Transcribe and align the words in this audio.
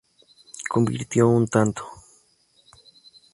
Convirtió 0.67 1.27
un 1.29 1.47
tanto. 1.47 1.87